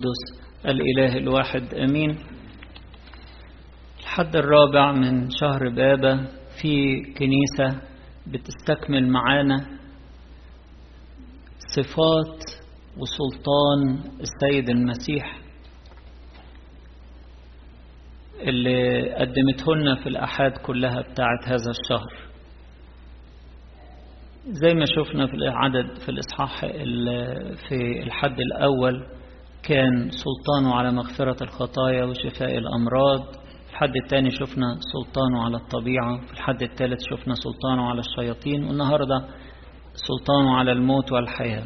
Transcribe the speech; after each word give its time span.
القدس 0.00 0.40
الإله 0.66 1.16
الواحد 1.16 1.74
أمين. 1.74 2.18
الحد 4.00 4.36
الرابع 4.36 4.92
من 4.92 5.30
شهر 5.30 5.68
بابا 5.68 6.26
في 6.62 7.00
كنيسة 7.18 7.82
بتستكمل 8.26 9.08
معانا 9.08 9.56
صفات 11.76 12.42
وسلطان 12.96 14.10
السيد 14.20 14.70
المسيح 14.70 15.40
اللي 18.40 19.14
قدمته 19.14 19.74
لنا 19.76 19.94
في 20.02 20.08
الأحاد 20.08 20.52
كلها 20.52 21.00
بتاعت 21.00 21.44
هذا 21.44 21.70
الشهر. 21.80 22.12
زي 24.46 24.74
ما 24.74 24.84
شفنا 24.84 25.26
في 25.26 25.34
العدد 25.34 25.98
في 25.98 26.08
الإصحاح 26.08 26.60
في 27.68 28.02
الحد 28.02 28.40
الأول 28.40 29.06
كان 29.62 30.10
سلطانه 30.10 30.74
على 30.74 30.92
مغفرة 30.92 31.44
الخطايا 31.44 32.04
وشفاء 32.04 32.58
الأمراض. 32.58 33.20
في 33.66 33.70
الحد 33.72 33.96
الثاني 34.04 34.30
شفنا 34.30 34.66
سلطانه 34.92 35.44
على 35.44 35.56
الطبيعة. 35.56 36.20
في 36.26 36.32
الحد 36.32 36.62
الثالث 36.62 37.00
شفنا 37.10 37.34
سلطانه 37.34 37.88
على 37.90 38.00
الشياطين. 38.00 38.64
والنهاردة 38.64 39.24
سلطانه 39.94 40.56
على 40.56 40.72
الموت 40.72 41.12
والحياة. 41.12 41.64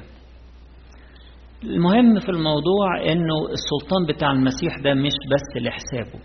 المهم 1.64 2.20
في 2.20 2.28
الموضوع 2.28 3.02
إنه 3.12 3.34
السلطان 3.52 4.06
بتاع 4.08 4.30
المسيح 4.30 4.78
ده 4.84 4.94
مش 4.94 5.12
بس 5.32 5.62
لحسابه. 5.62 6.24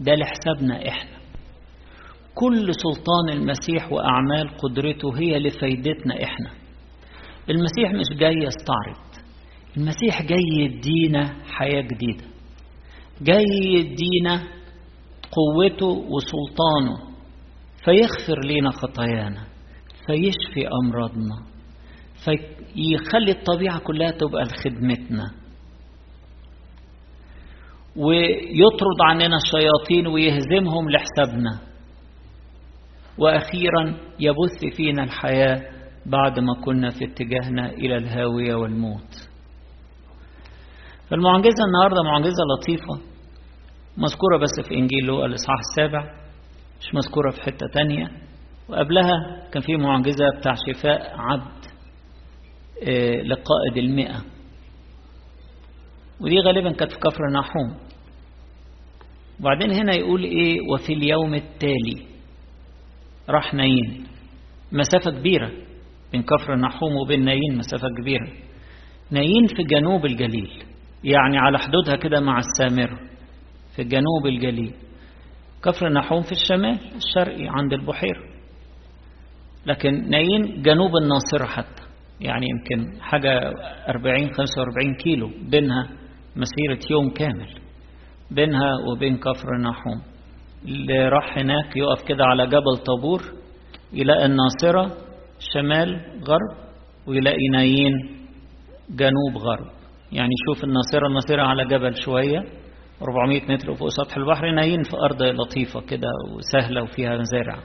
ده 0.00 0.14
لحسابنا 0.14 0.88
إحنا. 0.88 1.18
كل 2.34 2.74
سلطان 2.74 3.28
المسيح 3.32 3.92
وأعمال 3.92 4.56
قدرته 4.58 5.18
هي 5.18 5.38
لفايدتنا 5.38 6.22
إحنا. 6.24 6.50
المسيح 7.50 7.92
مش 7.92 8.18
جاي 8.18 8.34
يستعرض. 8.34 9.13
المسيح 9.76 10.22
جاي 10.22 10.64
يدينا 10.64 11.34
حياة 11.50 11.80
جديدة. 11.82 12.24
جاي 13.22 13.44
يدينا 13.64 14.42
قوته 15.32 15.86
وسلطانه. 15.86 17.14
فيغفر 17.84 18.40
لنا 18.44 18.70
خطايانا. 18.70 19.44
فيشفي 20.06 20.68
أمراضنا. 20.84 21.42
فيخلي 22.24 23.30
الطبيعة 23.32 23.78
كلها 23.78 24.10
تبقى 24.10 24.42
لخدمتنا. 24.42 25.34
ويطرد 27.96 29.00
عننا 29.00 29.36
الشياطين 29.36 30.06
ويهزمهم 30.06 30.90
لحسابنا. 30.90 31.58
وأخيرا 33.18 33.96
يبث 34.20 34.76
فينا 34.76 35.02
الحياة 35.02 35.62
بعد 36.06 36.38
ما 36.38 36.54
كنا 36.64 36.90
في 36.90 37.04
اتجاهنا 37.04 37.70
إلى 37.70 37.96
الهاوية 37.96 38.54
والموت. 38.54 39.33
فالمعجزة 41.14 41.64
النهاردة 41.66 42.02
معجزة 42.02 42.42
لطيفة 42.58 43.00
مذكورة 43.96 44.36
بس 44.38 44.68
في 44.68 44.74
إنجيل 44.74 45.04
لوقا 45.04 45.26
الإصحاح 45.26 45.56
السابع 45.70 46.14
مش 46.80 46.94
مذكورة 46.94 47.30
في 47.30 47.42
حتة 47.42 47.66
تانية. 47.74 48.06
وقبلها 48.68 49.12
كان 49.52 49.62
في 49.62 49.76
معجزة 49.76 50.24
بتاع 50.38 50.54
شفاء 50.68 51.14
عبد 51.18 51.64
لقائد 53.26 53.76
المئة. 53.76 54.24
ودي 56.20 56.40
غالبا 56.40 56.72
كانت 56.72 56.92
في 56.92 56.98
كفر 56.98 57.30
ناحوم. 57.32 57.76
وبعدين 59.40 59.70
هنا 59.70 59.94
يقول 59.94 60.24
إيه؟ 60.24 60.58
وفي 60.72 60.92
اليوم 60.92 61.34
التالي 61.34 62.06
راح 63.28 63.54
نايين. 63.54 64.06
مسافة 64.72 65.10
كبيرة 65.10 65.52
بين 66.12 66.22
كفر 66.22 66.54
ناحوم 66.54 66.96
وبين 66.96 67.24
نايين 67.24 67.58
مسافة 67.58 67.88
كبيرة. 68.00 68.28
نايين 69.10 69.46
في 69.46 69.62
جنوب 69.62 70.06
الجليل. 70.06 70.73
يعني 71.04 71.38
على 71.38 71.58
حدودها 71.58 71.96
كده 71.96 72.20
مع 72.20 72.38
السامرة 72.38 72.98
في 73.76 73.84
جنوب 73.84 74.26
الجليل. 74.26 74.74
كفر 75.64 75.88
نحوم 75.88 76.22
في 76.22 76.32
الشمال 76.32 76.78
الشرقي 76.96 77.46
عند 77.48 77.72
البحيرة 77.72 78.22
لكن 79.66 80.10
نايين 80.10 80.62
جنوب 80.62 80.90
الناصرة 81.02 81.46
حتى. 81.46 81.82
يعني 82.20 82.46
يمكن 82.48 83.00
حاجة 83.02 83.52
40 83.88 84.32
45 84.32 84.94
كيلو 84.94 85.30
بينها 85.50 85.88
مسيرة 86.36 86.90
يوم 86.90 87.10
كامل 87.10 87.48
بينها 88.30 88.70
وبين 88.90 89.16
كفر 89.16 89.58
نحوم 89.60 90.02
اللي 90.64 91.08
راح 91.08 91.38
هناك 91.38 91.76
يقف 91.76 92.04
كده 92.08 92.24
على 92.24 92.46
جبل 92.46 92.76
طابور 92.86 93.22
يلاقي 93.92 94.26
الناصرة 94.26 94.96
شمال 95.54 96.00
غرب 96.28 96.56
ويلاقي 97.06 97.48
نايين 97.52 97.92
جنوب 98.90 99.36
غرب. 99.36 99.73
يعني 100.14 100.30
شوف 100.46 100.64
الناصرة 100.64 101.06
الناصرة 101.06 101.42
على 101.42 101.64
جبل 101.64 101.96
شوية 102.02 102.44
400 103.02 103.42
متر 103.52 103.74
فوق 103.74 103.88
سطح 103.88 104.16
البحر 104.16 104.50
نايين 104.50 104.82
في 104.82 104.96
أرض 104.96 105.22
لطيفة 105.22 105.80
كده 105.80 106.08
وسهلة 106.36 106.82
وفيها 106.82 107.16
مزارع 107.18 107.58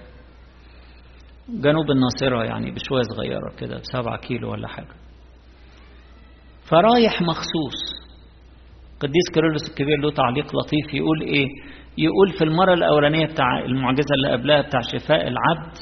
جنوب 1.50 1.92
الناصرة 1.92 2.44
يعني 2.44 2.72
بشوية 2.72 3.02
صغيرة 3.02 3.52
كده 3.60 3.80
بسبعة 3.80 4.18
كيلو 4.18 4.52
ولا 4.52 4.68
حاجة. 4.68 4.96
فرايح 6.70 7.22
مخصوص. 7.22 8.00
قديس 9.00 9.30
كيرلس 9.34 9.70
الكبير 9.70 9.98
له 9.98 10.12
تعليق 10.12 10.46
لطيف 10.46 10.94
يقول 10.94 11.22
إيه؟ 11.22 11.46
يقول 11.98 12.30
في 12.38 12.44
المرة 12.44 12.74
الأولانية 12.74 13.26
بتاع 13.26 13.60
المعجزة 13.66 14.16
اللي 14.16 14.32
قبلها 14.32 14.62
بتاع 14.62 14.82
شفاء 14.82 15.28
العبد 15.28 15.74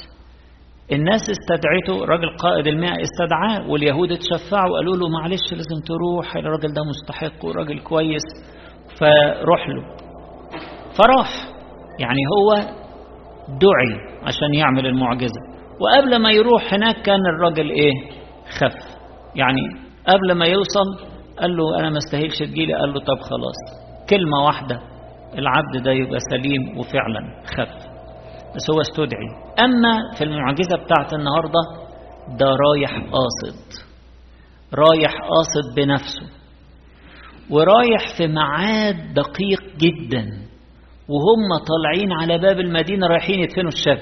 الناس 0.92 1.20
استدعته 1.30 2.04
راجل 2.06 2.36
قائد 2.36 2.66
المئة 2.66 2.96
استدعاه 3.02 3.70
واليهود 3.70 4.12
اتشفعوا 4.12 4.70
وقالوا 4.70 4.96
له 4.96 5.08
معلش 5.08 5.52
لازم 5.52 5.80
تروح 5.86 6.36
الراجل 6.36 6.72
ده 6.74 6.82
مستحق 6.84 7.44
وراجل 7.44 7.78
كويس 7.80 8.22
فروح 9.00 9.68
له. 9.68 9.82
فراح. 10.98 11.28
يعني 12.00 12.18
هو 12.36 12.54
دعي 13.48 14.18
عشان 14.22 14.54
يعمل 14.54 14.86
المعجزة. 14.86 15.40
وقبل 15.80 16.16
ما 16.22 16.30
يروح 16.30 16.74
هناك 16.74 17.02
كان 17.02 17.26
الراجل 17.26 17.70
إيه؟ 17.70 17.92
خف. 18.58 18.98
يعني 19.36 19.60
قبل 20.06 20.32
ما 20.32 20.46
يوصل 20.46 21.08
قال 21.40 21.56
له 21.56 21.78
أنا 21.78 21.90
ما 21.90 21.98
استاهلش 21.98 22.38
تجيلي 22.38 22.74
قال 22.74 22.88
له 22.94 23.00
طب 23.00 23.18
خلاص. 23.20 23.88
كلمة 24.10 24.44
واحدة 24.46 24.80
العبد 25.38 25.82
ده 25.84 25.90
يبقى 25.92 26.18
سليم 26.30 26.78
وفعلا 26.78 27.20
خف. 27.56 27.87
بس 28.56 28.70
هو 28.70 28.80
استدعي. 28.80 29.28
أما 29.64 29.98
في 30.18 30.24
المعجزة 30.24 30.76
بتاعت 30.84 31.14
النهاردة 31.14 31.60
ده 32.38 32.46
رايح 32.46 32.90
قاصد. 32.90 33.58
رايح 34.74 35.12
قاصد 35.12 35.74
بنفسه. 35.76 36.38
ورايح 37.50 38.16
في 38.18 38.26
ميعاد 38.26 39.14
دقيق 39.14 39.62
جدا. 39.78 40.24
وهم 41.08 41.64
طالعين 41.68 42.12
على 42.12 42.38
باب 42.38 42.60
المدينة 42.60 43.06
رايحين 43.06 43.40
يدفنوا 43.40 43.70
الشاب. 43.72 43.98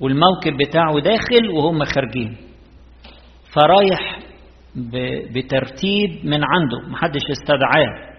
والموكب 0.00 0.56
بتاعه 0.68 1.00
داخل 1.00 1.50
وهم 1.50 1.84
خارجين. 1.84 2.36
فرايح 3.52 4.18
بترتيب 5.34 6.24
من 6.26 6.40
عنده. 6.44 6.88
محدش 6.88 7.22
استدعاه. 7.30 8.12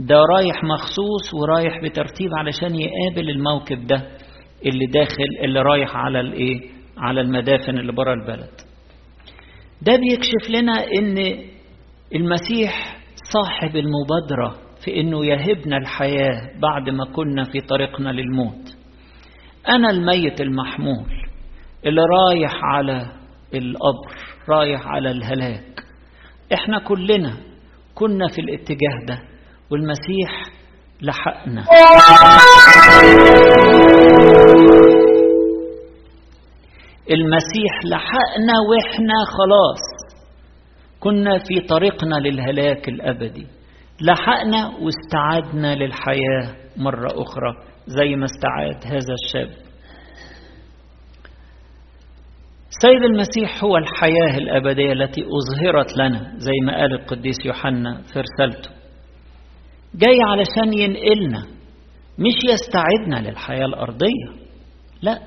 ده 0.00 0.16
رايح 0.34 0.64
مخصوص 0.64 1.34
ورايح 1.34 1.82
بترتيب 1.82 2.28
علشان 2.38 2.74
يقابل 2.74 3.30
الموكب 3.30 3.86
ده 3.86 3.96
اللي 4.66 4.86
داخل 4.86 5.24
اللي 5.44 5.60
رايح 5.62 5.96
على 5.96 6.20
الإيه؟ 6.20 6.60
على 6.98 7.20
المدافن 7.20 7.78
اللي 7.78 7.92
بره 7.92 8.12
البلد. 8.14 8.50
ده 9.82 9.96
بيكشف 9.96 10.50
لنا 10.50 10.72
إن 10.98 11.18
المسيح 12.14 12.98
صاحب 13.32 13.76
المبادرة 13.76 14.58
في 14.84 15.00
إنه 15.00 15.24
يهبنا 15.26 15.76
الحياة 15.76 16.40
بعد 16.62 16.90
ما 16.90 17.04
كنا 17.04 17.44
في 17.44 17.60
طريقنا 17.60 18.08
للموت. 18.08 18.76
أنا 19.68 19.90
الميت 19.90 20.40
المحمول 20.40 21.06
اللي 21.86 22.00
رايح 22.02 22.52
على 22.64 23.06
القبر 23.54 24.14
رايح 24.48 24.86
على 24.86 25.10
الهلاك. 25.10 25.84
إحنا 26.54 26.78
كلنا 26.78 27.36
كنا 27.94 28.28
في 28.28 28.40
الاتجاه 28.40 29.04
ده. 29.08 29.29
والمسيح 29.70 30.44
لحقنا. 31.02 31.64
المسيح 37.10 37.84
لحقنا 37.84 38.54
وإحنا 38.70 39.14
خلاص. 39.24 40.14
كنا 41.00 41.38
في 41.38 41.66
طريقنا 41.68 42.14
للهلاك 42.14 42.88
الأبدي. 42.88 43.46
لحقنا 44.00 44.72
واستعدنا 44.82 45.74
للحياة 45.74 46.56
مرة 46.76 47.08
أخرى 47.08 47.54
زي 47.86 48.16
ما 48.16 48.24
استعاد 48.24 48.84
هذا 48.84 49.14
الشاب. 49.24 49.50
سيد 52.82 53.02
المسيح 53.02 53.64
هو 53.64 53.76
الحياة 53.76 54.38
الأبدية 54.38 54.92
التي 54.92 55.20
أظهرت 55.20 55.96
لنا 55.96 56.32
زي 56.36 56.52
ما 56.66 56.76
قال 56.76 56.92
القديس 56.92 57.36
يوحنا 57.46 58.02
في 58.12 58.20
رسالته. 58.20 58.79
جاي 59.94 60.16
علشان 60.28 60.78
ينقلنا 60.78 61.42
مش 62.18 62.34
يستعدنا 62.52 63.28
للحياة 63.28 63.64
الأرضية. 63.66 64.28
لا 65.02 65.18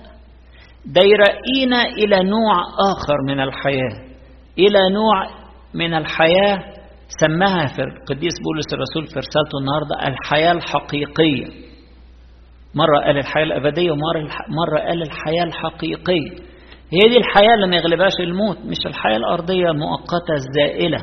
ده 0.85 1.01
يرقينا 1.01 1.81
إلى 1.97 2.29
نوع 2.29 2.55
آخر 2.91 3.17
من 3.27 3.39
الحياة 3.39 4.13
إلى 4.59 4.89
نوع 4.93 5.27
من 5.73 5.93
الحياة 5.93 6.57
سماها 7.21 7.65
في 7.75 7.81
القديس 7.81 8.33
بولس 8.43 8.73
الرسول 8.73 9.05
في 9.07 9.19
رسالته 9.19 9.57
النهاردة 9.61 10.07
الحياة 10.17 10.51
الحقيقية. 10.51 11.63
مرة 12.75 12.99
قال 13.05 13.17
الحياة 13.17 13.43
الأبدية 13.43 13.91
ومرة 13.91 14.29
مرة 14.49 14.79
قال 14.87 15.01
الحياة 15.01 15.43
الحقيقية. 15.43 16.29
هي 16.93 17.09
دي 17.09 17.17
الحياة 17.17 17.53
اللي 17.55 17.67
ما 17.67 17.75
يغلبهاش 17.75 18.13
الموت 18.19 18.57
مش 18.57 18.77
الحياة 18.85 19.17
الأرضية 19.17 19.65
المؤقتة 19.71 20.33
الزائلة. 20.35 20.97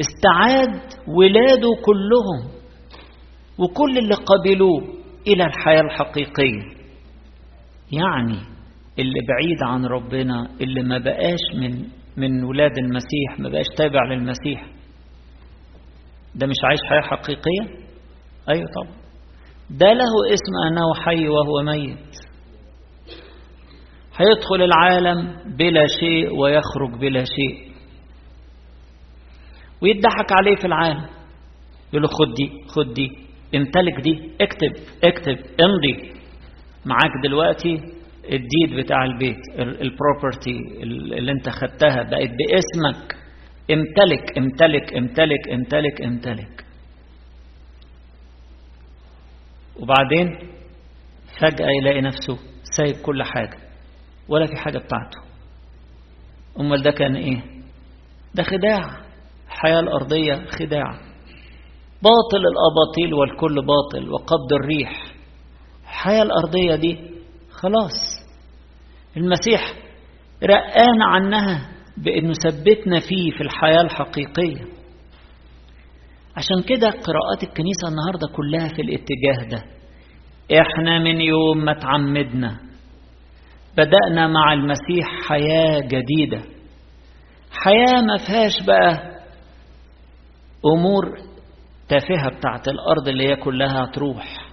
استعاد 0.00 0.80
ولاده 1.08 1.68
كلهم 1.84 2.56
وكل 3.58 3.98
اللي 3.98 4.14
قبلوه 4.14 4.80
إلى 5.26 5.44
الحياة 5.44 5.80
الحقيقية. 5.80 6.76
يعني 7.92 8.38
اللي 8.98 9.20
بعيد 9.28 9.62
عن 9.62 9.84
ربنا 9.86 10.48
اللي 10.60 10.82
ما 10.82 10.98
بقاش 10.98 11.40
من 11.60 11.84
من 12.16 12.44
ولاد 12.44 12.78
المسيح 12.78 13.38
ما 13.38 13.48
بقاش 13.48 13.66
تابع 13.76 14.00
للمسيح. 14.10 14.66
ده 16.34 16.46
مش 16.46 16.56
عايش 16.64 16.80
حياة 16.90 17.00
حقيقية؟ 17.00 17.86
أيوة 18.48 18.66
طبعا. 18.76 18.96
ده 19.70 19.92
له 19.92 20.34
اسم 20.34 20.52
أنه 20.70 20.94
حي 20.94 21.28
وهو 21.28 21.62
ميت. 21.62 22.16
هيدخل 24.16 24.62
العالم 24.62 25.36
بلا 25.56 25.86
شيء 26.00 26.34
ويخرج 26.40 27.00
بلا 27.00 27.24
شيء. 27.24 27.65
ويضحك 29.82 30.32
عليه 30.32 30.56
في 30.56 30.64
العالم. 30.66 31.06
يقول 31.92 32.02
له 32.02 32.08
خد 32.08 32.34
دي 32.34 32.50
خد 32.68 32.94
دي 32.94 33.08
امتلك 33.54 34.00
دي 34.00 34.30
اكتب 34.40 34.72
اكتب 35.04 35.38
امضي. 35.60 36.12
معاك 36.86 37.10
دلوقتي 37.24 37.74
ال 38.24 38.36
deed 38.36 38.84
بتاع 38.84 39.04
البيت 39.04 39.38
ال 39.58 39.72
property 39.72 40.82
اللي 40.82 41.32
انت 41.32 41.48
خدتها 41.48 42.02
بقت 42.02 42.30
باسمك. 42.30 43.16
امتلك 43.70 44.38
امتلك 44.38 44.94
امتلك 44.96 45.48
امتلك 45.52 46.02
امتلك 46.02 46.64
وبعدين 49.76 50.38
فجأة 51.40 51.68
يلاقي 51.80 52.00
نفسه 52.00 52.38
سايب 52.76 52.96
كل 52.96 53.22
حاجة 53.22 53.58
ولا 54.28 54.46
في 54.46 54.56
حاجة 54.56 54.78
بتاعته. 54.78 55.18
أمال 56.60 56.82
ده 56.82 56.90
كان 56.90 57.16
إيه؟ 57.16 57.42
ده 58.34 58.42
خداع. 58.42 59.05
الحياة 59.56 59.80
الأرضية 59.80 60.34
خداع. 60.34 60.90
باطل 62.02 62.42
الأباطيل 62.46 63.14
والكل 63.14 63.54
باطل 63.66 64.10
وقبض 64.12 64.52
الريح. 64.60 65.04
الحياة 65.84 66.22
الأرضية 66.22 66.74
دي 66.76 66.98
خلاص. 67.50 68.26
المسيح 69.16 69.74
رقانا 70.44 71.04
عنها 71.06 71.68
بأنه 71.96 72.32
ثبتنا 72.32 73.00
فيه 73.00 73.30
في 73.30 73.40
الحياة 73.40 73.80
الحقيقية. 73.80 74.64
عشان 76.36 76.62
كده 76.68 76.88
قراءات 76.90 77.42
الكنيسة 77.42 77.88
النهاردة 77.88 78.28
كلها 78.36 78.68
في 78.68 78.82
الاتجاه 78.82 79.48
ده. 79.50 79.64
إحنا 80.60 80.98
من 80.98 81.20
يوم 81.20 81.64
ما 81.64 81.72
تعمدنا 81.72 82.56
بدأنا 83.76 84.26
مع 84.26 84.52
المسيح 84.52 85.28
حياة 85.28 85.80
جديدة. 85.80 86.42
حياة 87.52 88.00
ما 88.02 88.16
فيهاش 88.26 88.62
بقى 88.66 89.15
أمور 90.74 91.18
تافهة 91.88 92.38
بتاعت 92.38 92.68
الأرض 92.68 93.08
اللي 93.08 93.28
هي 93.28 93.36
كلها 93.36 93.86
تروح. 93.94 94.48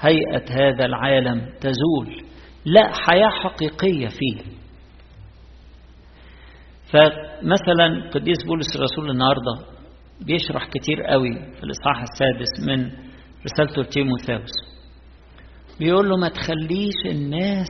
هيئة 0.00 0.44
هذا 0.50 0.84
العالم 0.84 1.40
تزول. 1.60 2.22
لا 2.64 2.92
حياة 2.92 3.28
حقيقية 3.28 4.08
فيه. 4.08 4.42
فمثلا 6.92 8.10
قديس 8.10 8.44
بولس 8.46 8.76
الرسول 8.76 9.10
النهاردة 9.10 9.78
بيشرح 10.26 10.68
كتير 10.68 11.02
قوي 11.02 11.34
في 11.34 11.64
الإصحاح 11.64 12.02
السادس 12.02 12.68
من 12.68 12.90
رسالته 13.44 13.82
لتيموثاوس. 13.82 14.50
بيقول 15.80 16.08
له 16.08 16.16
ما 16.16 16.28
تخليش 16.28 16.94
الناس 17.06 17.68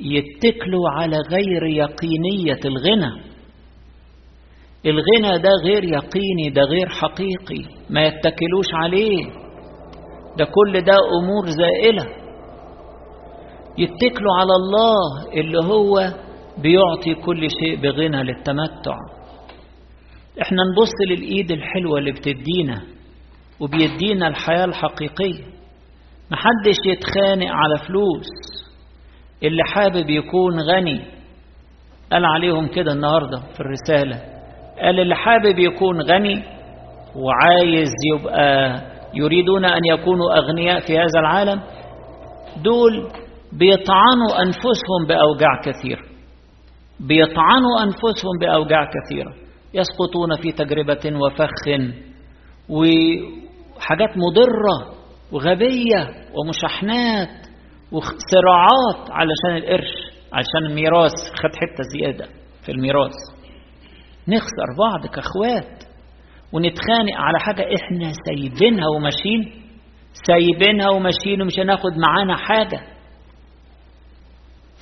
يتكلوا 0.00 0.90
على 0.90 1.16
غير 1.16 1.66
يقينية 1.66 2.60
الغنى. 2.64 3.27
الغنى 4.86 5.38
ده 5.42 5.50
غير 5.64 5.84
يقيني 5.84 6.50
ده 6.54 6.62
غير 6.62 6.88
حقيقي 6.88 7.64
ما 7.90 8.04
يتكلوش 8.06 8.66
عليه. 8.74 9.24
ده 10.38 10.44
كل 10.44 10.80
ده 10.80 10.96
أمور 11.22 11.46
زائلة. 11.46 12.06
يتكلوا 13.78 14.34
على 14.40 14.52
الله 14.56 15.32
اللي 15.40 15.58
هو 15.64 16.12
بيعطي 16.62 17.14
كل 17.14 17.48
شيء 17.50 17.76
بغنى 17.82 18.22
للتمتع. 18.22 18.96
إحنا 20.42 20.58
نبص 20.72 20.92
للإيد 21.10 21.50
الحلوة 21.50 21.98
اللي 21.98 22.12
بتدينا 22.12 22.82
وبيدينا 23.60 24.28
الحياة 24.28 24.64
الحقيقية. 24.64 25.44
محدش 26.30 26.76
يتخانق 26.86 27.48
على 27.50 27.78
فلوس. 27.86 28.28
اللي 29.42 29.62
حابب 29.64 30.10
يكون 30.10 30.60
غني 30.60 31.00
قال 32.12 32.24
عليهم 32.24 32.66
كده 32.68 32.92
النهاردة 32.92 33.38
في 33.38 33.60
الرسالة. 33.60 34.37
قال 34.82 35.00
اللي 35.00 35.14
حابب 35.14 35.58
يكون 35.58 36.00
غني 36.02 36.42
وعايز 37.16 37.90
يبقى 38.14 38.80
يريدون 39.14 39.64
أن 39.64 39.80
يكونوا 39.92 40.36
أغنياء 40.38 40.80
في 40.86 40.98
هذا 40.98 41.20
العالم 41.20 41.60
دول 42.64 43.08
بيطعنوا 43.52 44.42
أنفسهم 44.42 45.06
بأوجاع 45.08 45.60
كثيرة. 45.64 46.02
بيطعنوا 47.00 47.82
أنفسهم 47.82 48.38
بأوجاع 48.40 48.84
كثيرة. 48.84 49.34
يسقطون 49.74 50.36
في 50.42 50.52
تجربة 50.52 51.18
وفخ 51.26 51.50
وحاجات 52.68 54.10
مضرة 54.16 54.94
وغبية 55.32 56.10
ومشاحنات 56.34 57.28
وصراعات 57.92 59.10
علشان 59.10 59.56
القرش 59.56 59.92
علشان 60.32 60.66
الميراث. 60.70 61.12
خد 61.12 61.50
حتة 61.56 61.82
زيادة 61.98 62.24
في 62.66 62.72
الميراث. 62.72 63.12
نخسر 64.28 64.68
بعض 64.78 65.06
كأخوات 65.06 65.84
ونتخانق 66.52 67.14
على 67.16 67.38
حاجة 67.38 67.62
إحنا 67.62 68.12
سايبينها 68.26 68.86
وماشيين 68.96 69.62
سايبينها 70.26 70.90
وماشيين 70.90 71.42
ومش 71.42 71.58
هناخد 71.58 71.92
معانا 72.06 72.36
حاجة. 72.36 72.80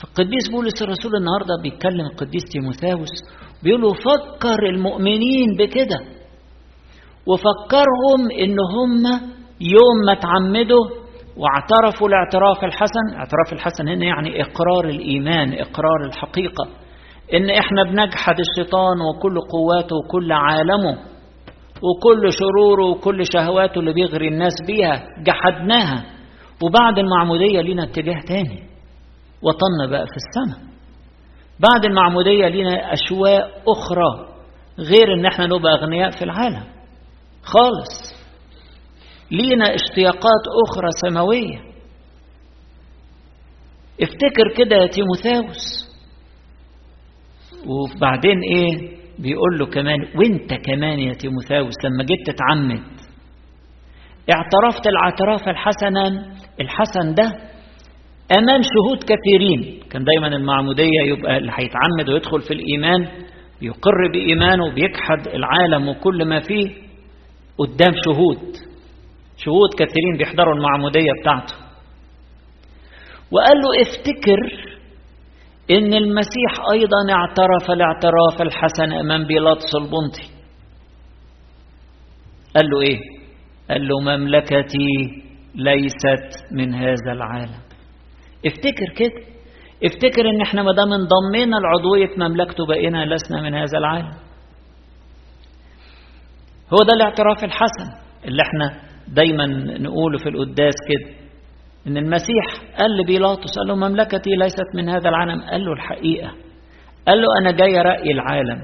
فالقديس 0.00 0.50
بولس 0.52 0.82
الرسول 0.82 1.12
النهاردة 1.16 1.54
بيتكلم 1.62 2.06
القديس 2.06 2.43
تيموثاوس 2.52 3.08
بيقول 3.62 3.82
له 3.82 3.93
فكر 3.93 4.66
المؤمنين 4.69 5.56
بكده. 5.58 6.00
وفكرهم 7.26 8.21
إن 8.42 8.56
هم 8.75 9.21
يوم 9.61 9.97
ما 10.06 10.14
تعمدوا 10.14 10.85
واعترفوا 11.37 12.09
الاعتراف 12.09 12.64
الحسن. 12.64 13.06
اعتراف 13.18 13.52
الحسن 13.52 13.88
هنا 13.88 14.04
يعني 14.04 14.42
إقرار 14.42 14.85
الإيمان 14.85 15.52
إقرار 15.52 16.04
الحقيقة. 16.06 16.68
إن 17.35 17.50
إحنا 17.50 17.83
بنجحد 17.83 18.35
الشيطان 18.40 19.00
وكل 19.00 19.40
قواته 19.40 19.97
وكل 19.97 20.33
عالمه 20.33 20.99
وكل 21.83 22.33
شروره 22.33 22.85
وكل 22.85 23.23
شهواته 23.33 23.78
اللي 23.78 23.92
بيغري 23.92 24.28
الناس 24.28 24.52
بيها 24.66 25.02
جحدناها. 25.26 26.04
وبعد 26.62 26.99
المعمودية 26.99 27.61
لينا 27.61 27.83
اتجاه 27.83 28.21
تاني. 28.28 28.62
وطننا 29.42 29.90
بقى 29.90 30.06
في 30.06 30.16
السماء. 30.16 30.66
بعد 31.61 31.85
المعمودية 31.85 32.49
لينا 32.49 32.92
اشواق 32.92 33.50
أخرى 33.68 34.28
غير 34.78 35.14
إن 35.14 35.26
إحنا 35.26 35.47
نبقى 35.47 35.73
أغنياء 35.73 36.11
في 36.11 36.25
العالم. 36.25 36.64
خالص. 37.42 38.16
لينا 39.30 39.75
اشتياقات 39.75 40.42
أخرى 40.68 40.88
سماوية. 41.02 41.59
افتكر 44.02 44.54
كده 44.56 44.76
يا 44.76 44.87
تيموثاوس. 44.87 45.86
وبعدين 47.66 48.38
إيه؟ 48.54 48.96
بيقول 49.18 49.58
له 49.58 49.66
كمان 49.66 49.98
وأنت 50.16 50.54
كمان 50.54 50.98
يا 50.98 51.12
تيموثاوس 51.12 51.75
لما 51.84 52.04
جيت 52.04 52.26
تتعمد 52.26 52.82
اعترفت 54.30 54.86
الاعتراف 54.86 55.48
الحسنا 55.48 56.08
الحسن 56.60 57.14
ده 57.14 57.32
أمام 58.38 58.60
شهود 58.62 59.02
كثيرين. 59.02 59.80
كان 59.90 60.04
دايما 60.04 60.36
المعمودية 60.36 61.00
يبقى 61.04 61.36
اللي 61.36 61.52
هيتعمد 61.54 62.08
ويدخل 62.12 62.40
في 62.40 62.54
الإيمان 62.54 63.08
بيقر 63.60 64.08
بإيمانه 64.12 64.75
بيجحد 64.75 65.28
العالم 65.34 65.88
وكل 65.88 66.25
ما 66.25 66.40
فيه 66.40 66.68
قدام 67.58 67.94
شهود. 68.04 68.54
شهود 69.36 69.68
كثيرين 69.78 70.16
بيحضروا 70.18 70.54
المعمودية 70.54 71.10
بتاعته. 71.20 71.54
وقال 73.32 73.56
له 73.58 73.82
افتكر 73.82 74.40
إن 75.70 75.94
المسيح 75.94 76.52
أيضا 76.73 77.12
اعترف 77.12 77.70
الاعتراف 77.70 78.42
الحسن 78.42 78.92
أمام 78.92 79.26
بيلاطس 79.26 79.75
البنطي. 79.75 80.37
قال 82.56 82.66
له 82.70 82.80
إيه؟ 82.80 82.99
قال 83.70 83.88
له 83.88 84.00
مملكتي 84.00 84.88
ليست 85.54 86.44
من 86.52 86.75
هذا 86.75 87.12
العالم. 87.12 87.61
افتكر 88.46 88.94
كده. 88.96 89.23
افتكر 89.85 90.28
إن 90.30 90.40
إحنا 90.40 90.62
ما 90.62 90.73
دام 90.73 90.92
انضمينا 90.92 91.56
لعضوية 91.56 92.11
مملكته 92.18 92.66
بقينا 92.66 93.14
لسنا 93.14 93.42
من 93.42 93.54
هذا 93.54 93.78
العالم. 93.78 94.12
هو 96.73 96.78
ده 96.87 96.92
الاعتراف 96.96 97.44
الحسن 97.44 98.06
اللي 98.25 98.42
إحنا 98.42 98.80
دايما 99.08 99.46
نقوله 99.78 100.18
في 100.18 100.28
القداس 100.28 100.75
كده. 100.88 101.25
إن 101.87 101.97
المسيح 101.97 102.45
قال 102.78 102.97
لبيلاطس 102.97 103.59
قال 103.59 103.66
له 103.69 103.75
مملكتي 103.76 104.31
ليست 104.31 104.75
من 104.75 104.88
هذا 104.88 105.09
العالم. 105.09 105.40
قال 105.43 105.64
له 105.64 105.73
الحقيقة. 105.73 106.31
قال 107.09 107.23
له 107.23 107.26
أنا 107.40 107.50
جاي 107.50 107.81
أرقي 107.81 108.11
العالم. 108.11 108.59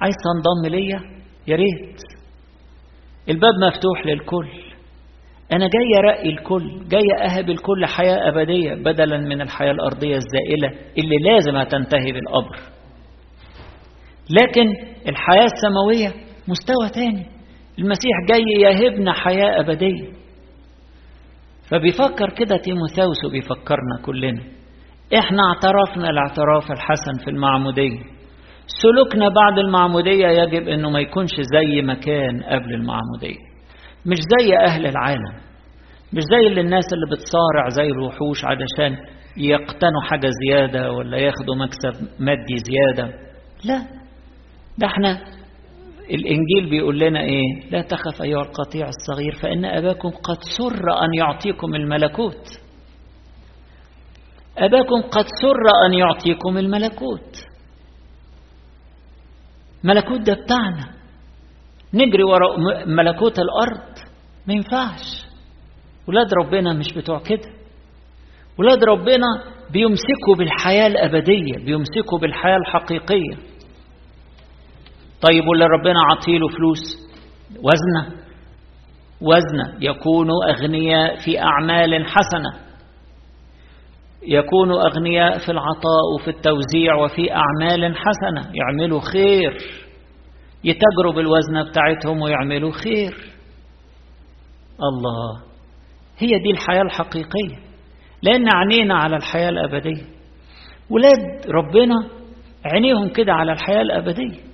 عايز 0.00 0.14
تنضم 0.24 0.74
ليا؟ 0.74 1.00
يا 1.46 1.56
ريت. 1.56 2.00
الباب 3.28 3.52
مفتوح 3.66 4.06
للكل. 4.06 4.48
أنا 5.52 5.68
جاي 5.68 5.98
أرقي 5.98 6.28
الكل. 6.28 6.88
جاي 6.88 7.24
أهب 7.24 7.50
الكل 7.50 7.86
حياة 7.86 8.28
أبدية 8.28 8.74
بدلا 8.74 9.18
من 9.18 9.40
الحياة 9.40 9.70
الأرضية 9.70 10.16
الزائلة 10.16 10.68
اللي 10.98 11.16
لازم 11.30 11.56
هتنتهي 11.56 12.12
بالقبر. 12.12 12.58
لكن 14.30 14.66
الحياة 15.08 15.44
السماوية 15.44 16.24
مستوى 16.48 16.88
تاني. 16.94 17.26
المسيح 17.78 18.12
جاي 18.28 18.44
يهبنا 18.60 19.12
حياة 19.12 19.60
أبدية. 19.60 20.23
فبيفكر 21.70 22.30
كده 22.38 22.56
تيموثاوس 22.56 23.24
وبيفكرنا 23.24 23.96
كلنا. 24.04 24.42
إحنا 25.18 25.42
اعترفنا 25.42 26.10
الاعتراف 26.10 26.70
الحسن 26.72 27.24
في 27.24 27.30
المعمودية. 27.30 28.00
سلوكنا 28.82 29.28
بعد 29.28 29.58
المعمودية 29.58 30.26
يجب 30.26 30.68
إنه 30.68 30.90
ما 30.90 31.00
يكونش 31.00 31.30
زي 31.54 31.82
ما 31.82 31.94
كان 31.94 32.42
قبل 32.42 32.74
المعمودية. 32.74 33.38
مش 34.06 34.16
زي 34.38 34.56
أهل 34.56 34.86
العالم. 34.86 35.34
مش 36.12 36.22
زي 36.22 36.46
اللي 36.46 36.60
الناس 36.60 36.84
اللي 36.92 37.06
بتصارع 37.16 37.68
زي 37.68 37.86
الوحوش 37.86 38.44
علشان 38.44 38.96
يقتنوا 39.36 40.02
حاجة 40.10 40.28
زيادة 40.46 40.92
ولا 40.92 41.16
ياخدوا 41.18 41.54
مكسب 41.56 42.08
مادي 42.20 42.56
زيادة. 42.56 43.12
لا. 43.64 43.78
ده 44.78 44.86
إحنا 44.86 45.20
الإنجيل 46.10 46.70
بيقول 46.70 46.98
لنا 46.98 47.20
إيه؟ 47.20 47.70
لا 47.70 47.82
تخف 47.82 48.22
أيها 48.22 48.42
القطيع 48.42 48.88
الصغير 48.88 49.32
فإن 49.42 49.64
أباكم 49.64 50.08
قد 50.10 50.38
سر 50.58 51.02
أن 51.04 51.14
يعطيكم 51.18 51.74
الملكوت. 51.74 52.48
أباكم 54.58 55.02
قد 55.10 55.24
سر 55.42 55.86
أن 55.86 55.92
يعطيكم 55.94 56.58
الملكوت. 56.58 57.36
ملكوت 59.84 60.20
ده 60.20 60.34
بتاعنا. 60.34 60.94
نجري 61.94 62.22
وراء 62.24 62.58
ملكوت 62.86 63.38
الأرض. 63.38 63.94
ما 64.46 64.54
ينفعش. 64.54 65.26
ولاد 66.08 66.26
ربنا 66.34 66.72
مش 66.72 66.92
بتوع 66.96 67.18
كده. 67.18 67.52
ولاد 68.58 68.84
ربنا 68.84 69.26
بيمسكوا 69.72 70.34
بالحياة 70.38 70.86
الأبدية 70.86 71.64
بيمسكوا 71.64 72.18
بالحياة 72.20 72.56
الحقيقية. 72.56 73.53
طيب 75.28 75.48
واللي 75.48 75.64
ربنا 75.66 76.00
عطيله 76.10 76.48
فلوس؟ 76.48 76.80
وزنة. 77.50 78.24
وزنة. 79.20 79.76
يكونوا 79.80 80.50
أغنياء 80.50 81.16
في 81.24 81.40
أعمال 81.40 82.06
حسنة. 82.06 82.60
يكونوا 84.22 84.82
أغنياء 84.86 85.38
في 85.38 85.52
العطاء 85.52 86.04
وفي 86.14 86.30
التوزيع 86.30 86.94
وفي 86.94 87.32
أعمال 87.32 87.96
حسنة. 87.96 88.50
يعملوا 88.54 89.00
خير. 89.00 89.56
يتاجروا 90.64 91.12
بالوزنة 91.12 91.62
بتاعتهم 91.70 92.20
ويعملوا 92.22 92.72
خير. 92.72 93.14
الله. 94.82 95.42
هي 96.18 96.38
دي 96.38 96.50
الحياة 96.50 96.82
الحقيقية. 96.82 97.56
لأن 98.22 98.44
عينينا 98.54 98.94
على 98.94 99.16
الحياة 99.16 99.48
الأبدية. 99.48 100.04
ولاد 100.90 101.46
ربنا 101.48 101.94
عينيهم 102.64 103.08
كده 103.08 103.32
على 103.32 103.52
الحياة 103.52 103.82
الأبدية. 103.82 104.53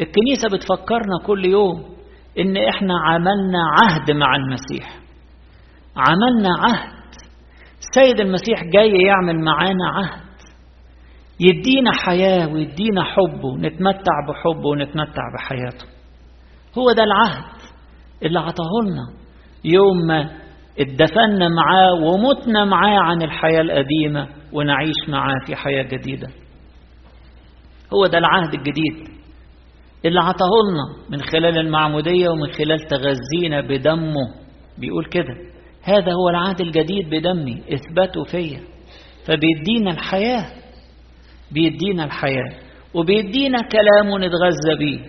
الكنيسة 0.00 0.48
بتفكرنا 0.52 1.18
كل 1.26 1.44
يوم 1.44 1.84
إن 2.38 2.56
إحنا 2.56 2.94
عملنا 3.06 3.58
عهد 3.80 4.10
مع 4.10 4.36
المسيح. 4.36 4.98
عملنا 5.96 6.50
عهد. 6.58 6.92
السيد 7.80 8.20
المسيح 8.20 8.64
جاي 8.74 8.92
يعمل 9.06 9.44
معانا 9.44 9.88
عهد. 9.96 10.22
يدينا 11.40 11.90
حياة 11.92 12.48
ويدينا 12.48 13.04
حبه 13.04 13.56
نتمتع 13.58 14.12
بحبه 14.28 14.68
ونتمتع 14.68 15.22
بحياته. 15.38 15.86
هو 16.78 16.92
ده 16.92 17.04
العهد 17.04 17.52
اللي 18.22 18.38
عطاه 18.38 18.66
يوم 19.64 20.06
ما 20.06 20.30
اتدفنا 20.80 21.48
معاه 21.48 21.92
ومتنا 21.92 22.64
معاه 22.64 22.98
عن 22.98 23.22
الحياة 23.22 23.60
القديمة 23.60 24.28
ونعيش 24.52 25.08
معاه 25.08 25.46
في 25.46 25.56
حياة 25.56 25.82
جديدة. 25.82 26.28
هو 27.94 28.06
ده 28.06 28.18
العهد 28.18 28.54
الجديد. 28.54 29.08
اللي 30.04 30.20
عطاه 30.20 30.48
من 31.10 31.20
خلال 31.20 31.58
المعمودية 31.58 32.28
ومن 32.28 32.52
خلال 32.52 32.80
تغذينا 32.80 33.60
بدمه. 33.60 34.34
بيقول 34.78 35.04
كده 35.04 35.34
هذا 35.82 36.12
هو 36.12 36.28
العهد 36.30 36.60
الجديد 36.60 37.10
بدمي 37.10 37.62
اثبته 37.74 38.24
فيا. 38.24 38.60
فبيدينا 39.26 39.90
الحياة 39.90 40.46
بيدينا 41.52 42.04
الحياة. 42.04 42.52
وبيدينا 42.94 43.58
كلام 43.62 44.24
نتغذى 44.24 44.74
بيه. 44.78 45.00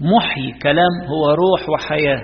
كمحيي 0.00 0.52
كلام 0.62 1.04
هو 1.08 1.30
روح 1.30 1.68
وحياة. 1.68 2.20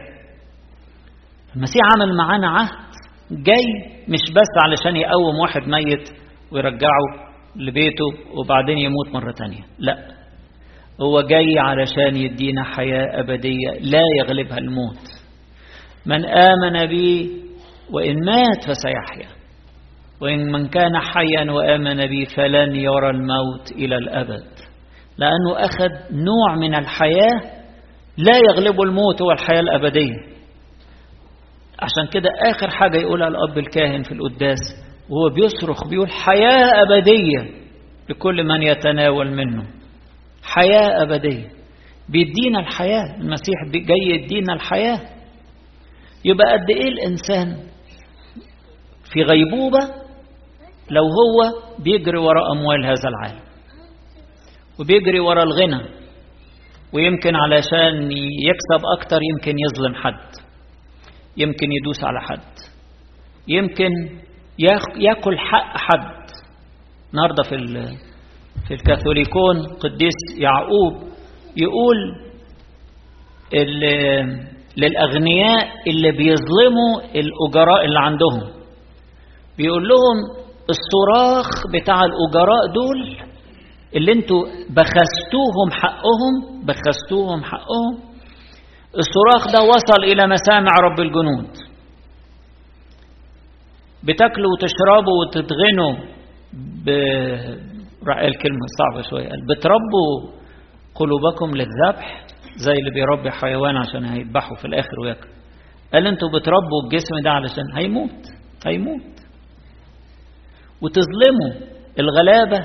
المسيح 1.57 1.83
عمل 1.97 2.17
معانا 2.17 2.49
عهد 2.49 2.87
جاي 3.31 3.65
مش 4.09 4.33
بس 4.33 4.53
علشان 4.65 4.97
يقوم 4.97 5.39
واحد 5.43 5.63
ميت 5.69 6.09
ويرجعه 6.53 7.27
لبيته 7.59 8.05
وبعدين 8.39 8.79
يموت 8.79 9.09
مرة 9.15 9.33
تانية. 9.33 9.65
لا. 9.79 9.99
هو 11.01 11.21
جاي 11.21 11.59
علشان 11.59 12.17
يدينا 12.17 12.65
حياة 12.65 13.21
أبدية 13.21 13.71
لا 13.81 14.03
يغلبها 14.19 14.59
الموت. 14.59 14.99
من 16.07 16.25
آمن 16.25 16.87
بي 16.87 17.31
وإن 17.91 18.25
مات 18.25 18.65
فسيحيا. 18.65 19.37
وإن 20.21 20.53
من 20.53 20.69
كان 20.69 20.99
حيا 20.99 21.51
وآمن 21.51 22.07
بي 22.07 22.27
فلن 22.27 22.75
يرى 22.77 23.11
الموت 23.11 23.73
إلى 23.73 23.97
الأبد. 23.97 24.45
لأنه 25.19 25.57
أخذ 25.57 25.91
نوع 26.13 26.57
من 26.57 26.75
الحياة 26.75 27.41
لا 28.19 28.33
يغلبه 28.51 28.83
الموت 28.83 29.23
هو 29.23 29.31
الحياة 29.31 29.61
الأبدية. 29.61 30.37
عشان 31.79 32.13
كده 32.13 32.31
آخر 32.51 32.71
حاجة 32.71 32.97
يقولها 32.97 33.29
الأب 33.29 33.59
الكاهن 33.59 34.03
في 34.03 34.13
القداس 34.13 34.59
وهو 35.09 35.35
بيصرخ 35.35 35.87
بيقول 35.89 36.11
حياة 36.11 36.83
أبدية 36.83 37.55
لكل 38.09 38.45
من 38.45 38.63
يتناول 38.63 39.31
منه. 39.31 39.67
حياة 40.43 41.03
أبدية. 41.03 41.49
بيدينا 42.09 42.61
الحياة. 42.61 43.17
المسيح 43.21 43.55
جاي 43.71 43.99
يدينا 44.15 44.53
الحياة. 44.53 45.01
يبقى 46.25 46.53
قد 46.53 46.71
إيه 46.71 46.89
الإنسان 46.89 47.57
في 49.13 49.23
غيبوبة 49.23 49.79
لو 50.91 51.03
هو 51.03 51.63
بيجري 51.79 52.19
وراء 52.19 52.53
أموال 52.53 52.85
هذا 52.87 53.09
العالم؟ 53.09 53.41
وبيجري 54.81 55.21
وراء 55.21 55.45
الغنى. 55.45 55.83
ويمكن 56.93 57.35
علشان 57.37 58.13
يكسب 58.13 58.85
أكتر 58.99 59.19
يمكن 59.33 59.55
يظلم 59.59 59.95
حد. 59.95 60.31
يمكن 61.37 61.73
يدوس 61.73 62.05
على 62.05 62.21
حد. 62.21 62.53
يمكن 63.49 63.91
ياكل 64.99 65.39
حق 65.39 65.77
حد. 65.77 66.27
النهارده 67.13 67.43
في 67.43 67.57
في 68.69 68.75
الكاثوليكون 68.75 69.57
قديس 69.81 70.15
يعقوب 70.39 71.09
يقول 71.57 71.97
للأغنياء 74.77 75.69
اللي 75.87 76.11
بيظلموا 76.13 77.01
الأجراء 77.15 77.85
اللي 77.85 77.99
عندهم. 78.01 78.43
بيقول 79.59 79.89
لهم 79.89 80.17
الصراخ 80.71 81.47
بتاع 81.75 82.01
الأجراء 82.05 82.67
دول 82.75 83.27
اللي 83.97 84.13
أنتوا 84.13 84.45
بخستوهم 84.71 85.71
حقهم 85.71 86.65
بخستوهم 86.67 87.43
حقهم. 87.45 87.95
الصراخ 88.99 89.53
ده 89.53 89.63
وصل 89.63 90.05
إلى 90.05 90.27
مسامع 90.27 90.71
رب 90.83 91.01
الجنود. 91.01 91.66
بتاكلوا 94.07 94.53
وتشربوا 94.53 95.15
وتتغنوا 95.27 95.95
ب 96.85 96.89
الكلمة 98.09 98.67
صعبة 98.79 99.03
شوية 99.11 99.29
بتربوا 99.51 100.37
قلوبكم 100.95 101.57
للذبح 101.57 102.27
زي 102.57 102.73
اللي 102.73 102.91
بيربي 102.91 103.31
حيوان 103.31 103.77
عشان 103.77 104.05
هيذبحه 104.05 104.55
في 104.55 104.65
الآخر 104.65 105.01
وياكل 105.03 105.29
قال 105.93 106.07
أنتوا 106.07 106.29
بتربوا 106.29 106.83
الجسم 106.85 107.15
ده 107.25 107.31
علشان 107.31 107.65
هيموت 107.77 108.27
هيموت. 108.67 109.17
وتظلموا 110.83 111.71
الغلابة 111.99 112.59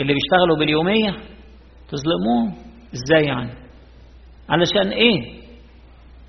اللي 0.00 0.12
بيشتغلوا 0.14 0.56
باليومية 0.58 1.10
تظلموهم؟ 1.88 2.54
إزاي 2.94 3.24
يعني؟ 3.26 3.50
علشان 4.48 4.88
إيه؟ 4.92 5.38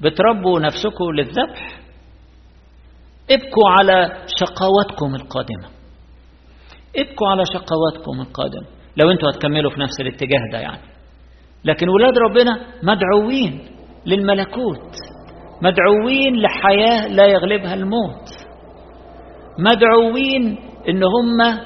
بتربوا 0.02 0.60
نفسكم 0.60 1.12
للذبح؟ 1.16 1.80
ابكوا 3.32 3.70
على 3.70 4.12
شقواتكم 4.40 5.16
القادمة. 5.16 5.70
ابكوا 6.98 7.28
على 7.28 7.44
شقواتكم 7.46 8.22
القادمة. 8.22 8.68
لو 8.98 9.12
أنتوا 9.12 9.30
هتكملوا 9.30 9.72
في 9.72 9.80
نفس 9.80 10.02
الاتجاه 10.02 10.40
ده 10.52 10.60
يعني. 10.60 10.82
لكن 11.66 11.90
ولاد 11.90 12.14
ربنا 12.18 12.60
مدعوين 12.84 13.60
للملكوت. 14.06 14.96
مدعوين 15.62 16.42
لحياة 16.42 17.08
لا 17.08 17.26
يغلبها 17.26 17.74
الموت. 17.74 18.28
مدعوين 19.60 20.58
إن 20.90 21.04
هم 21.04 21.60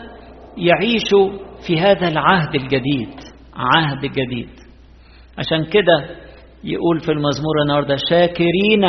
يعيشوا 0.58 1.30
في 1.68 1.80
هذا 1.80 2.08
العهد 2.08 2.56
الجديد. 2.56 3.14
عهد 3.56 4.06
جديد. 4.06 4.50
عشان 5.38 5.66
كده 5.66 6.06
يقول 6.64 7.00
في 7.00 7.12
المزمور 7.12 7.62
النهارده 7.62 7.96
شاكرين 8.10 8.86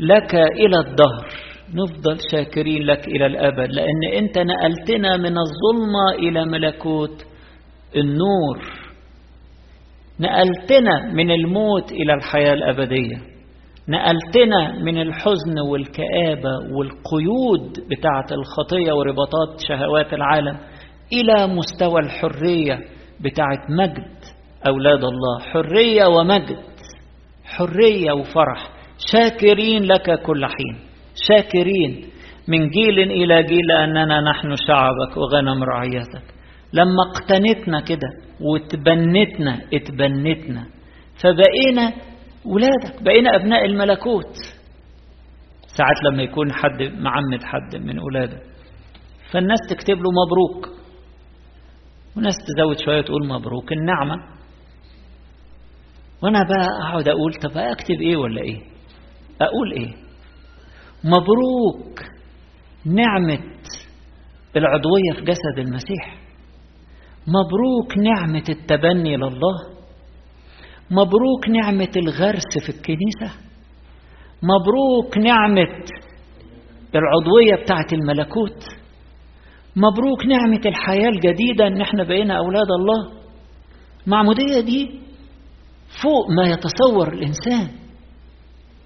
لك 0.00 0.34
إلى 0.34 0.78
الدهر. 0.80 1.47
نفضل 1.74 2.18
شاكرين 2.32 2.82
لك 2.82 3.08
إلى 3.08 3.26
الأبد 3.26 3.68
لأن 3.72 4.04
أنت 4.18 4.38
نقلتنا 4.38 5.16
من 5.16 5.36
الظلمة 5.38 6.10
إلى 6.18 6.44
ملكوت 6.44 7.26
النور. 7.96 8.58
نقلتنا 10.20 11.12
من 11.12 11.30
الموت 11.30 11.92
إلى 11.92 12.14
الحياة 12.14 12.52
الأبدية. 12.52 13.16
نقلتنا 13.88 14.82
من 14.84 15.00
الحزن 15.02 15.58
والكآبة 15.70 16.50
والقيود 16.72 17.72
بتاعة 17.90 18.26
الخطية 18.32 18.92
ورباطات 18.92 19.60
شهوات 19.68 20.12
العالم 20.14 20.58
إلى 21.12 21.46
مستوى 21.54 22.00
الحرية 22.00 22.80
بتاعة 23.20 23.66
مجد 23.70 24.18
أولاد 24.66 25.04
الله. 25.04 25.38
حرية 25.40 26.06
ومجد 26.06 26.58
حرية 27.44 28.12
وفرح. 28.12 28.70
شاكرين 29.12 29.82
لك 29.82 30.22
كل 30.22 30.46
حين. 30.46 30.87
شاكرين 31.28 32.10
من 32.48 32.68
جيل 32.68 32.98
إلى 32.98 33.42
جيل 33.42 33.66
لأننا 33.66 34.20
نحن 34.20 34.54
شعبك 34.68 35.16
وغنم 35.16 35.62
رعيتك. 35.62 36.34
لما 36.72 37.02
اقتنتنا 37.14 37.80
كده 37.80 38.08
وتبنتنا 38.40 39.60
اتبنتنا 39.74 40.66
فبقينا 41.22 41.92
ولادك 42.44 43.02
بقينا 43.02 43.36
أبناء 43.36 43.64
الملكوت. 43.64 44.34
ساعات 45.76 45.96
لما 46.12 46.22
يكون 46.22 46.52
حد 46.52 46.82
معمد 46.82 47.42
حد 47.42 47.76
من 47.76 47.98
أولاده 47.98 48.38
فالناس 49.32 49.58
تكتب 49.70 49.96
له 49.96 50.10
مبروك. 50.10 50.78
وناس 52.16 52.34
تزود 52.46 52.78
شوية 52.78 53.00
تقول 53.00 53.26
مبروك 53.28 53.72
النعمة. 53.72 54.16
وأنا 56.22 56.38
بقى 56.42 56.66
أقعد 56.88 57.08
أقول 57.08 57.34
طب 57.34 57.50
أكتب 57.58 58.00
إيه 58.00 58.16
ولا 58.16 58.42
إيه؟ 58.42 58.58
أقول 59.40 59.72
إيه؟ 59.72 60.07
مبروك 61.04 62.00
نعمة 62.84 63.38
العضوية 64.56 65.12
في 65.16 65.20
جسد 65.20 65.58
المسيح. 65.58 66.18
مبروك 67.26 67.98
نعمة 67.98 68.44
التبني 68.48 69.16
لله. 69.16 69.56
مبروك 70.90 71.48
نعمة 71.48 71.88
الغرس 71.96 72.58
في 72.66 72.68
الكنيسة. 72.68 73.38
مبروك 74.42 75.18
نعمة 75.18 75.84
العضوية 76.94 77.62
بتاعة 77.62 77.86
الملكوت. 77.92 78.64
مبروك 79.76 80.26
نعمة 80.26 80.60
الحياة 80.66 81.08
الجديدة 81.08 81.66
إن 81.66 81.80
إحنا 81.80 82.04
بقينا 82.04 82.38
أولاد 82.38 82.66
الله. 82.80 83.12
المعمودية 84.06 84.60
دي 84.60 85.00
فوق 86.02 86.30
ما 86.30 86.50
يتصور 86.50 87.12
الإنسان. 87.12 87.68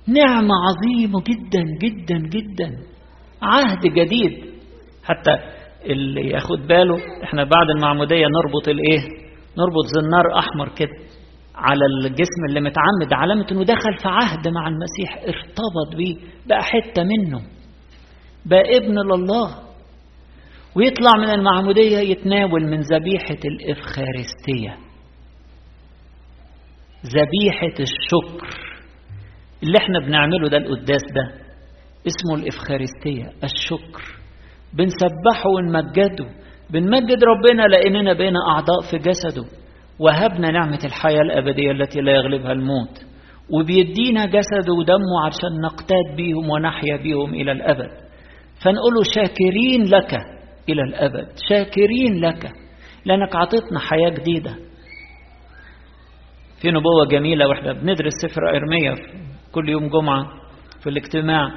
نعمة 0.08 0.54
عظيمة 0.68 1.20
جدا 1.22 1.62
جدا 1.82 2.18
جدا. 2.18 2.70
عهد 3.42 3.80
جديد. 3.86 4.52
حتى 5.04 5.30
اللي 5.84 6.28
ياخد 6.30 6.58
باله 6.68 6.96
إحنا 7.24 7.44
بعد 7.44 7.70
المعمودية 7.76 8.26
نربط 8.26 8.68
الإيه؟ 8.68 9.00
نربط 9.58 9.86
زنار 9.94 10.38
أحمر 10.38 10.68
كده 10.76 10.96
على 11.54 11.80
الجسم 11.86 12.44
اللي 12.48 12.60
متعمد. 12.60 13.12
علامة 13.12 13.46
إنه 13.52 13.64
دخل 13.64 13.96
في 14.02 14.08
عهد 14.08 14.48
مع 14.48 14.68
المسيح 14.68 15.22
ارتبط 15.22 15.96
بيه 15.96 16.16
بقى 16.46 16.62
حتة 16.62 17.02
منه. 17.02 17.40
بقى 18.46 18.76
ابن 18.76 18.94
لله. 18.98 19.58
ويطلع 20.76 21.10
من 21.18 21.30
المعمودية 21.30 21.98
يتناول 21.98 22.64
من 22.66 22.80
ذبيحة 22.80 23.38
الإفخارستية. 23.44 24.76
ذبيحة 27.06 27.74
الشكر. 27.80 28.61
اللي 29.62 29.78
إحنا 29.78 29.98
بنعمله 30.06 30.48
ده 30.48 30.56
القداس 30.56 31.02
ده 31.14 31.42
اسمه 32.06 32.34
الإفخارستية 32.34 33.44
الشكر. 33.44 34.02
بنسبحه 34.72 35.48
ونمجده 35.56 36.26
بنمجد 36.70 37.24
ربنا 37.24 37.62
لأننا 37.62 38.12
بين 38.12 38.36
أعضاء 38.36 38.80
في 38.90 38.98
جسده. 38.98 39.44
وهبنا 39.98 40.50
نعمة 40.50 40.78
الحياة 40.84 41.20
الأبدية 41.22 41.70
التي 41.70 42.00
لا 42.00 42.12
يغلبها 42.12 42.52
الموت. 42.52 43.04
وبيدينا 43.50 44.26
جسده 44.26 44.72
ودمه 44.78 45.26
عشان 45.26 45.60
نقتاد 45.64 46.16
بيهم 46.16 46.50
ونحيا 46.50 46.96
بيهم 46.96 47.34
إلى 47.34 47.52
الأبد. 47.52 47.90
فنقول 48.64 48.94
شاكرين 49.14 49.84
لك 49.84 50.14
إلى 50.68 50.82
الأبد. 50.82 51.28
شاكرين 51.48 52.20
لك 52.24 52.52
لأنك 53.04 53.36
عطيتنا 53.36 53.78
حياة 53.78 54.10
جديدة. 54.10 54.56
في 56.62 56.70
نبوة 56.70 57.06
جميلة 57.10 57.48
وإحنا 57.48 57.72
بندرس 57.72 58.12
سفر 58.22 58.42
إرميا 58.56 58.94
كل 59.52 59.68
يوم 59.68 59.88
جمعة 59.88 60.24
في 60.82 60.88
الاجتماع 60.90 61.48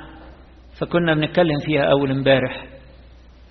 فكنا 0.79 1.13
بنتكلم 1.13 1.59
فيها 1.65 1.81
أول 1.91 2.11
امبارح. 2.11 2.65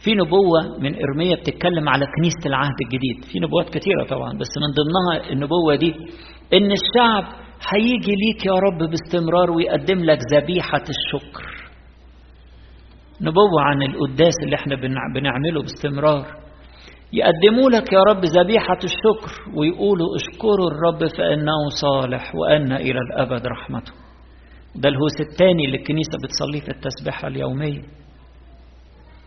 في 0.05 0.15
نبوة 0.15 0.79
من 0.81 0.95
إرميا 1.03 1.37
بتتكلم 1.37 1.89
على 1.89 2.07
كنيسة 2.17 2.47
العهد 2.47 2.75
الجديد. 2.85 3.33
في 3.33 3.41
نبوات 3.41 3.69
كثيرة 3.69 4.05
طبعا 4.09 4.33
بس 4.39 4.49
من 4.63 4.69
ضمنها 4.79 5.33
النبوة 5.33 5.75
دي 5.77 5.95
إن 6.53 6.73
الشعب 6.73 7.25
هيجي 7.73 8.13
ليك 8.13 8.47
يا 8.47 8.53
رب 8.53 8.91
باستمرار 8.91 9.51
ويقدم 9.51 10.05
لك 10.05 10.19
ذبيحة 10.35 10.83
الشكر. 10.89 11.45
نبوة 13.21 13.61
عن 13.63 13.83
القداس 13.83 14.35
اللي 14.45 14.57
إحنا 14.57 14.75
بنعمله 15.15 15.61
باستمرار. 15.61 16.27
يقدموا 17.13 17.71
لك 17.71 17.93
يا 17.93 18.01
رب 18.09 18.25
ذبيحة 18.25 18.79
الشكر 18.85 19.33
ويقولوا 19.57 20.17
اشكروا 20.17 20.71
الرب 20.71 21.07
فإنه 21.19 21.69
صالح 21.83 22.35
وأن 22.35 22.73
إلى 22.73 22.99
الأبد 23.11 23.47
رحمته. 23.47 23.93
ده 24.77 24.89
الهوس 24.89 25.21
الثاني 25.21 25.65
اللي 25.65 25.77
الكنيسة 25.77 26.19
بتصليه 26.25 26.61
في 26.61 26.69
التسبيحة 26.69 27.29
اليومية 27.29 27.83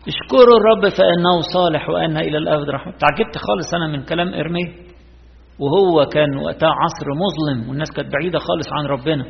اشكروا 0.08 0.56
الرب 0.60 0.88
فإنه 0.88 1.40
صالح 1.54 1.88
وأن 1.90 2.16
إلى 2.16 2.38
الأبد 2.38 2.70
رحمته 2.70 2.98
تعجبت 2.98 3.38
خالص 3.38 3.74
أنا 3.74 3.86
من 3.86 4.02
كلام 4.04 4.34
إرميا 4.34 4.72
وهو 5.58 6.06
كان 6.06 6.36
وقتها 6.36 6.68
عصر 6.68 7.06
مظلم 7.24 7.68
والناس 7.68 7.90
كانت 7.96 8.12
بعيدة 8.12 8.38
خالص 8.38 8.66
عن 8.72 8.84
ربنا. 8.86 9.24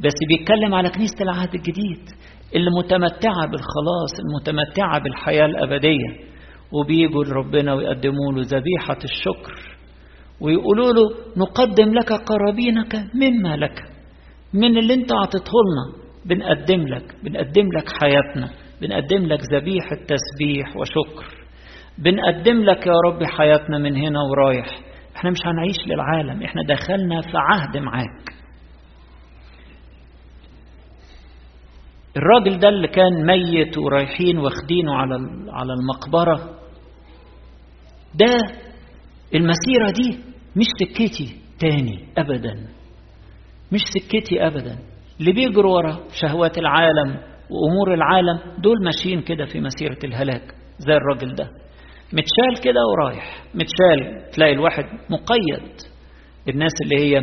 بس 0.00 0.14
بيتكلم 0.28 0.74
على 0.74 0.88
كنيسة 0.90 1.22
العهد 1.22 1.54
الجديد 1.54 2.08
اللي 2.54 2.70
متمتعة 2.78 3.46
بالخلاص 3.50 4.12
المتمتعة 4.24 5.00
بالحياة 5.02 5.46
الأبدية. 5.46 6.08
وبيجوا 6.72 7.24
لربنا 7.24 7.74
ويقدموا 7.74 8.32
له 8.32 8.42
ذبيحة 8.42 8.98
الشكر 9.04 9.76
ويقولوا 10.40 10.92
له 10.92 11.02
نقدم 11.36 11.94
لك 11.94 12.12
قرابينك 12.12 12.94
مما 13.14 13.56
لك. 13.56 13.82
من 14.54 14.78
اللي 14.78 14.94
انت 14.94 15.12
اعطيته 15.12 15.52
لنا. 15.66 16.00
بنقدم 16.24 16.88
لك 16.88 17.14
بنقدم 17.24 17.66
لك 17.78 17.88
حياتنا 18.02 18.50
بنقدم 18.80 19.26
لك 19.26 19.40
ذبيحة 19.52 19.96
تسبيح 19.96 20.76
وشكر. 20.76 21.34
بنقدم 21.98 22.64
لك 22.64 22.86
يا 22.86 22.92
رب 23.06 23.24
حياتنا 23.24 23.78
من 23.78 23.96
هنا 23.96 24.18
ورايح. 24.30 24.66
إحنا 25.16 25.30
مش 25.30 25.38
هنعيش 25.46 25.76
للعالم 25.86 26.42
إحنا 26.42 26.62
دخلنا 26.68 27.20
في 27.20 27.32
عهد 27.34 27.76
معاك. 27.76 28.30
الراجل 32.16 32.58
ده 32.58 32.68
اللي 32.68 32.88
كان 32.88 33.26
ميت 33.26 33.78
ورايحين 33.78 34.38
واخدينه 34.38 34.94
على 34.94 35.14
على 35.52 35.72
المقبرة 35.72 36.58
ده 38.14 38.36
المسيرة 39.34 39.90
دي 39.90 40.18
مش 40.56 40.66
سكتي 40.80 41.36
تاني 41.60 42.04
أبدا. 42.18 42.68
مش 43.72 43.80
سكتي 43.94 44.46
أبدا. 44.46 44.78
اللي 45.20 45.32
بيجروا 45.32 45.76
ورا 45.76 45.98
شهوات 46.22 46.58
العالم 46.58 47.08
وأمور 47.50 47.94
العالم 47.94 48.38
دول 48.62 48.76
ماشيين 48.84 49.20
كده 49.22 49.44
في 49.44 49.60
مسيرة 49.60 49.98
الهلاك 50.04 50.54
زي 50.78 50.92
الراجل 50.92 51.34
ده. 51.34 51.44
متشال 52.12 52.64
كده 52.64 52.80
ورايح. 52.92 53.44
متشال 53.54 54.30
تلاقي 54.32 54.52
الواحد 54.52 54.84
مقيد. 55.10 55.72
الناس 56.48 56.72
اللي 56.82 56.96
هي 57.04 57.20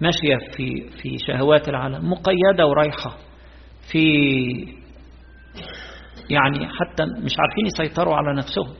ماشية 0.00 0.36
في 0.56 0.88
في 1.02 1.16
شهوات 1.26 1.68
العالم 1.68 2.10
مقيدة 2.10 2.66
ورايحة. 2.66 3.16
في 3.92 4.04
يعني 6.30 6.66
حتى 6.68 7.04
مش 7.04 7.32
عارفين 7.38 7.66
يسيطروا 7.66 8.14
على 8.14 8.36
نفسهم. 8.38 8.74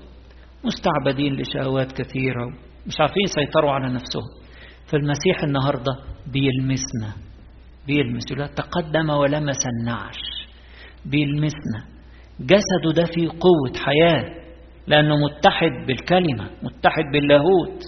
مستعبدين 0.64 1.32
لشهوات 1.40 1.92
كثيرة 1.92 2.46
مش 2.86 3.00
عارفين 3.00 3.22
يسيطروا 3.24 3.70
على 3.70 3.92
نفسهم. 3.94 4.22
فالمسيح 4.92 5.42
النهاردة 5.42 5.92
بيلمسنا. 6.26 7.12
بيلمس. 7.86 8.32
لا 8.32 8.46
تقدم 8.46 9.10
ولمس 9.10 9.58
النعش. 9.66 10.20
بيلمسنا. 11.06 11.84
جسده 12.40 12.92
ده 12.96 13.04
فيه 13.04 13.28
قوة 13.28 13.72
حياة 13.84 14.24
لأنه 14.86 15.16
متحد 15.16 15.86
بالكلمة 15.86 16.50
متحد 16.62 17.04
باللاهوت. 17.12 17.82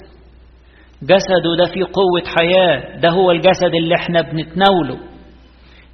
جسده 1.02 1.56
ده 1.58 1.72
فيه 1.74 1.84
قوة 1.84 2.22
حياة 2.36 3.00
ده 3.00 3.08
هو 3.10 3.30
الجسد 3.30 3.74
اللي 3.74 3.94
إحنا 3.94 4.20
بنتناوله. 4.20 4.98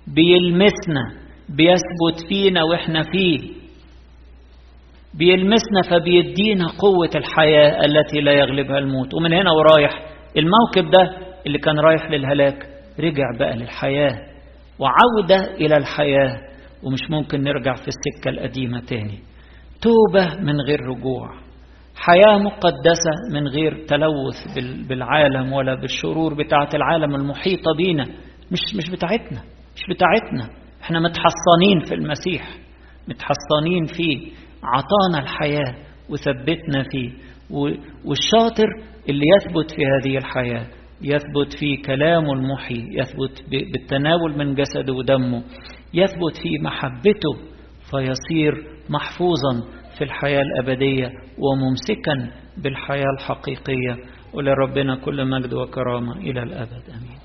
بيلمسنا 0.07 1.21
بيثبت 1.49 2.29
فينا 2.29 2.63
وإحنا 2.63 3.03
فيه. 3.03 3.61
بيلمسنا 5.15 5.83
فبيدينا 5.91 6.67
قوة 6.67 7.11
الحياة 7.15 7.85
التي 7.85 8.21
لا 8.21 8.33
يغلبها 8.33 8.79
الموت. 8.79 9.15
ومن 9.15 9.33
هنا 9.33 9.51
ورايح 9.53 9.91
الموكب 10.37 10.91
ده 10.91 11.30
اللي 11.47 11.59
كان 11.59 11.79
رايح 11.81 12.11
للهلاك 12.11 12.67
رجع 13.01 13.25
بقى 13.39 13.57
للحياة 13.57 14.19
وعودة 14.79 15.55
إلى 15.55 15.77
الحياة 15.77 16.37
ومش 16.83 17.01
ممكن 17.11 17.43
نرجع 17.43 17.75
في 17.75 17.89
السكة 17.89 18.29
القديمة 18.31 18.81
تاني. 18.81 19.19
توبة 19.83 20.35
من 20.43 20.61
غير 20.61 20.81
رجوع. 20.81 21.29
حياة 21.97 22.39
مقدسة 22.39 23.11
من 23.33 23.49
غير 23.49 23.87
تلوث 23.87 24.59
بالعالم 24.89 25.53
ولا 25.53 25.75
بالشرور 25.75 26.35
بتاعة 26.35 26.69
العالم 26.75 27.15
المحيطة 27.15 27.75
بينا. 27.77 28.05
مش 28.53 28.61
مش 28.77 28.91
بتاعتنا 28.91 29.43
مش 29.77 29.83
بتاعتنا. 29.91 30.55
إحنا 30.83 31.01
متحصنين 31.01 31.81
في 31.89 31.95
المسيح 31.95 32.49
متحصنين 33.09 33.85
فيه 33.97 34.31
عطانا 34.65 35.23
الحياة 35.23 35.75
وثبتنا 36.11 36.85
فيه. 36.93 37.11
والشاطر 38.05 38.67
اللي 39.09 39.25
يثبت 39.37 39.71
في 39.77 39.83
هذه 39.87 40.17
الحياة 40.19 40.67
يثبت 41.03 41.53
في 41.59 41.77
كلامه 41.77 42.33
المحي 42.33 42.83
يثبت 42.99 43.45
بالتناول 43.51 44.39
من 44.39 44.55
جسده 44.55 44.93
ودمه 44.93 45.43
يثبت 45.95 46.37
في 46.43 46.59
محبته 46.63 47.35
فيصير 47.91 48.67
محفوظا 48.91 49.81
في 49.99 50.05
الحياة 50.05 50.43
الأبدية 50.43 51.07
وممسكا 51.39 52.31
بالحياة 52.57 53.05
الحقيقية. 53.19 53.97
ولربنا 54.35 54.97
كل 54.97 55.25
مجد 55.31 55.55
وكرامة 55.55 56.17
إلى 56.17 56.43
الأبد. 56.43 56.83
أمين. 56.91 57.19